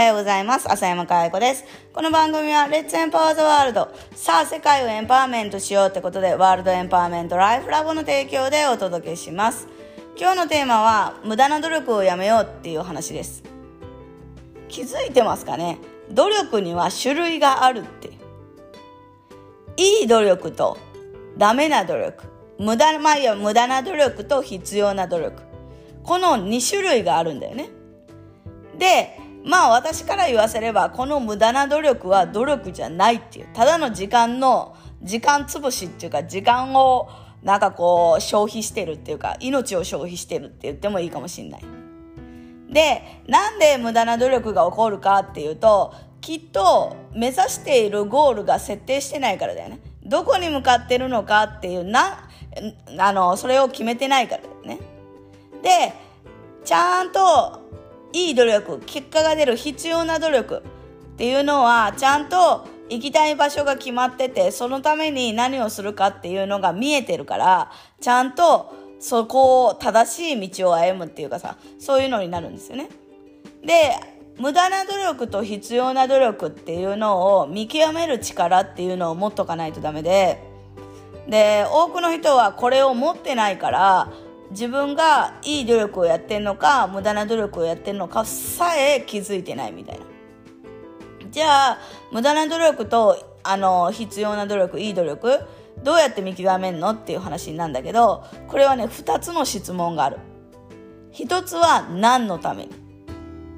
[0.00, 0.72] はようございます。
[0.72, 1.62] 浅山かや子です。
[1.92, 3.90] この番組は、レッツエンパワーズワールド。
[4.14, 9.68] さあ、世界をエンパワーメントしようってことで、ワールドエンパワーメントライフラボの提供でお届けします。
[10.18, 13.42] 今日のテーマは、無駄な努力をやめようっていう話です。
[14.68, 15.76] 気づいてますかね？
[16.10, 18.08] 努力には種類があるって。
[19.76, 20.78] いい努力と、
[21.36, 22.24] ダメな努力。
[22.58, 25.42] 無駄、まあ、無駄な努力と必要な努力。
[26.04, 27.68] この2種類があるんだよね。
[28.78, 37.08] で、まあ私から言わせればこの無駄な努力は努力じゃないっていうただの時間の時間潰しっていうか時間を
[37.42, 41.64] なんかこう消費してるっていうか命を消費してるって言ってもいいかもしんない。
[42.70, 49.80] でなんで無駄な努力が起こるかっていうときっと目指しているゴールが設定してないからだよね。
[50.04, 52.28] どこに向かってるのかっていうな
[52.98, 54.78] あのそれを決めてないからだよね。
[55.62, 55.94] で
[56.64, 57.70] ちゃんと
[58.12, 60.62] いい努力、結果が出る必要な努力
[61.14, 72.88] っていうのは、ちゃんと行きたい場所が決まってて、そのために何をするかっていうのが見えてるから、ちゃんとそこを正しい道を歩むっていうかさ、そういうのになるんですよね。
[73.64, 73.94] で、
[74.38, 80.42] 無駄な努力と必要な努力っていうのを見極める力っていうのを持っとかないとダメで、
[81.28, 84.12] で、多くの人はこれを持ってないから、
[84.50, 90.04] 自分がいい努力をやってんのか無駄な努力をやってんのかさえ気づいてないみたいな。
[91.30, 91.78] じゃあ
[92.10, 95.40] 無駄な努力とあの必要な努力いい努力
[95.84, 96.90] どうやって見極めんの？
[96.90, 100.18] っていう話なんだけどこれはね2つの質問がある。
[101.12, 102.72] 1つは何のために？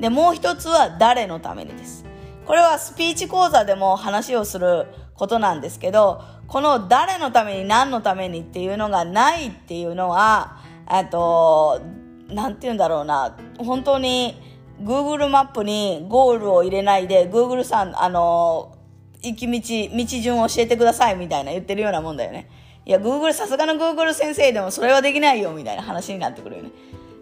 [0.00, 2.04] でもう1つは誰のためにです。
[2.46, 10.58] これはスピーチ講座でも話をすることなんですけどこの誰のために何のためにっていうのがないっていうのは
[10.90, 11.80] えっと、
[12.28, 14.40] なんて言うんだろうな、本当に
[14.82, 18.76] Google マップにゴールを入れないで、Google さん、あの、
[19.22, 22.48] 行き道、道順を教えてくださいみたいな言ってるようなもんだよね。
[22.86, 26.70] いや、Google、さすがの Google 先生でもそれはできないよみたいな話になってくるよね。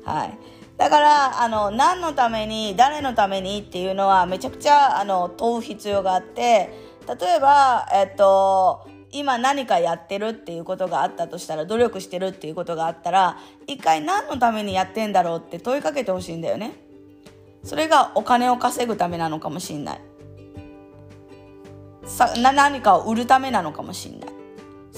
[0.04, 0.38] はい。
[0.78, 6.71] だから、あの、何のために、誰のためにっていうのはめちゃくちゃ、あの、問う必要があって、
[7.21, 16.72] 例えば、えっと、今何かやってるっていうことがあったとしたら努力してるっていうことがあったら一回何のためにやってんだろうって問いかけてほしいんだよね。
[17.64, 20.00] それがお金を稼ぐためなのかもしんない。
[22.04, 24.38] さな何かを売るためなのかもしんない。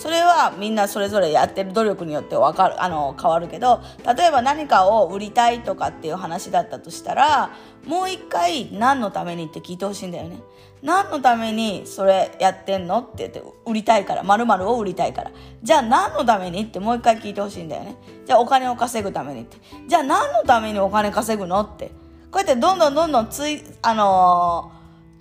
[0.01, 3.83] それはみんなそれぞれやってる努力によってわかるあの変わるけど
[4.17, 7.51] 例えば何かを売りたいとかっていう話だったとしたら
[7.85, 10.41] もう一回何のためにって聞いてほしいんだよね。
[10.83, 15.33] 何のためにそれやってんのって言って売りたいから〇〇を売りたいから。
[15.63, 17.97] じゃあ何のためにってもう一回聞いてほしいんだよね。
[18.25, 19.59] じゃあお金を稼ぐためにって。
[19.87, 21.89] じゃあ何のためにお金稼ぐのって。
[22.31, 24.73] こうやってどんどんどんどんついあの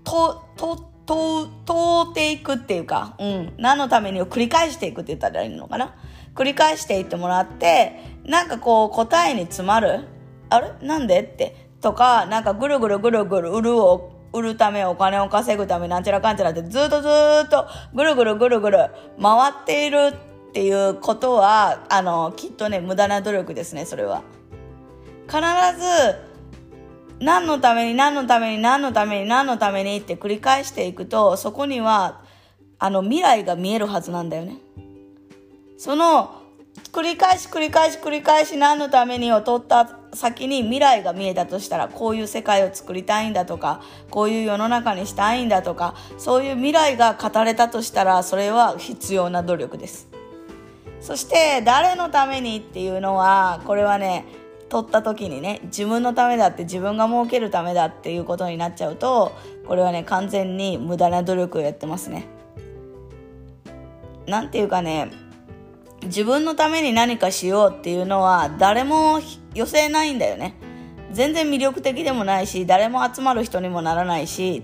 [0.05, 1.73] ー、とと通
[2.11, 5.95] っていくっていうか、うん、何のためにを繰り返していくって言ったらいいのかな？
[6.35, 10.05] 繰り返していってもらって、なんかこう答えに詰まる？
[10.49, 10.71] あれ？
[10.81, 11.69] なんでって。
[11.81, 17.07] とか、なんかぐるぐるぐるぐる売るを、売るため、お金を稼ぐため、なんちゃらかんちゃらってずっとず
[17.45, 18.89] っとぐるぐるぐるぐる
[19.21, 20.13] 回っている
[20.49, 24.21] っていうことは、あの、きっとね、無駄な努力ですね、それは。
[25.27, 26.28] 必ず、
[27.19, 32.21] 何のために何のために何のために何のためにって繰り返していくとそこには
[32.77, 34.57] あの未来が見えるはずなんだよね。
[35.77, 36.39] その
[36.93, 50.07] 繰り返し繰り返し繰り返し何のためにを取った先に未来が見えたとしたらこういう世界を作りたいんだとかこういう世の中にしたいんだとかそういう未来が語れたとしたらそれは必要な努力です。
[51.01, 54.25] そして誰のためにっていうのはこれはね
[54.69, 59.35] 取った時にね自分のためだって自分が儲けるためだっていうことになっちゃうと
[59.67, 62.27] これはね完全に無駄な努力をやってますね。
[64.27, 65.11] なんていうかね
[66.03, 69.19] 自分のために何かしようっていうのは誰も
[69.53, 70.55] 寄せないんだよね。
[71.11, 74.63] 全然魅力的でもないし誰も集まる人にもならないし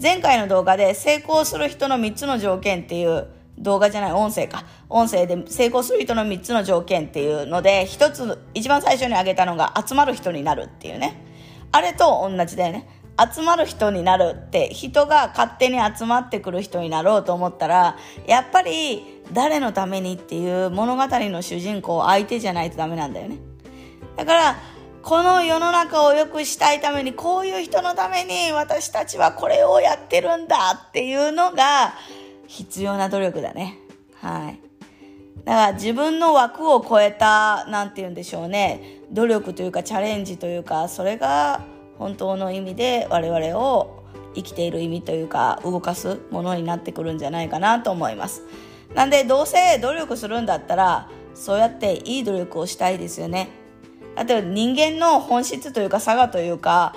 [0.00, 4.64] 前回の動画で成功する人の3つの条件っていう動画じゃない、音声か。
[4.88, 11.22] 音声で成功する人の3つの条件っていうので、一つ、一番最初に挙げたのが集まる人になるっていうね。
[11.72, 12.88] あれと同じだよね。
[13.18, 23.38] 集まる人になるって人が勝手に集まってくる人になろうと思ったらやっぱり誰のためにっていう物語の主人公相手じゃないとダメなんだよね
[24.16, 24.56] だから
[25.02, 31.94] この世の中を良くしたいためにこういう人のために私たちはこれをやってるんだっていうのが
[32.46, 33.78] 必要な努力だね。
[34.14, 34.60] はい。
[35.44, 41.60] だから自分の枠を超えた、なんて言うんでしょうね、努力というかチャレンジというか、それが
[41.98, 44.04] 本当の意味で我々を
[44.36, 48.42] 生きている意味というか動かすものになってくるんじゃないかなと思います
[48.94, 53.48] なんでどうせ努力するんだったらそうやっていい努力をしたいですよね
[54.16, 56.94] 例えば人間の本質というか差がというか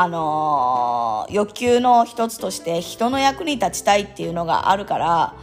[0.00, 5.34] あのー、欲求の一つとして人の役に立ちたいっていうのがあるから、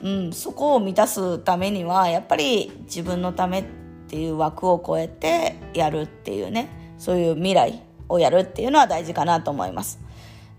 [0.00, 3.64] うん、そこを満たすためにはやっぱり自分のためっ
[4.06, 9.98] ていう枠を超えてやるっていうねそういう未来をやるっていうのは大事かなと思います。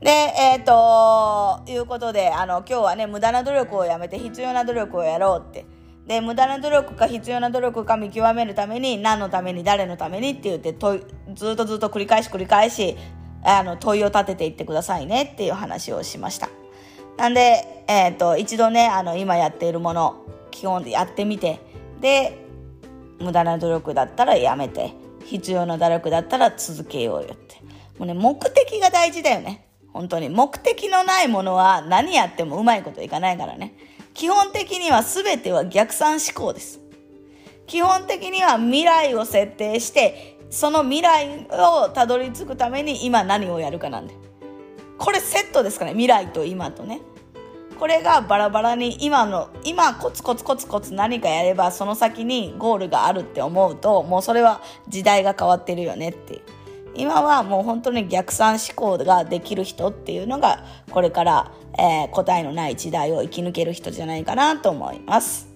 [0.02, 5.66] で、えっ、と、いうことで、あの、今日はね、無駄な努力をやめて必要な努力をやろうって。
[6.06, 10.74] で、無駄な努力か必要な努力か見極めるために、何のために、誰のためにって言って、
[11.34, 12.96] ずっとずっと繰り返し繰り返し、
[13.44, 16.50] あの、問いを立てていってくださいねっていう話をしました。
[17.18, 21.60] なんで、え、ー、と、一度ね、あの、今やっているもの、基本でやってみて、
[22.00, 22.38] で、
[23.20, 24.94] 無駄な努力だったらやめて、
[25.26, 27.58] 必要な努力だったら続けようよって。
[27.98, 29.68] もうね、目的が大事だよね。
[29.92, 30.30] 本当に。
[30.30, 33.74] 目的のないものは何やってもうまいこといかないからね。
[34.14, 36.80] 基本的には全ては逆算思考です。
[37.66, 44.16] 基本的には未来を設定して、その未来をたどり着くために今何をやるかなんで。
[44.98, 45.92] これセットですかね。
[45.92, 47.02] 未来と今とね。
[47.78, 56.42] これがバラバラに今の、今コツコツコツコツ何かやればその先にゴールがあるって思うと、もうそれは時代が変わってるよねって。
[56.96, 65.48] 今はもう本当に逆算思考ができる人っていうのがこれから、えー、答えのない時代を生き抜ける人じゃないかなと思います。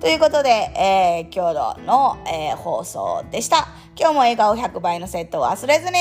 [0.00, 3.68] ということで、えー、今日の、えー、放送でした。
[3.94, 5.98] 今日も笑顔100倍のセットを忘れずに、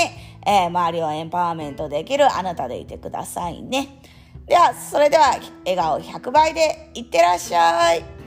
[0.47, 4.01] えー、周りをエンパワーメントできるあなたでいてくださいね。
[4.47, 8.18] では、それでは笑顔100倍でいってらっしゃい。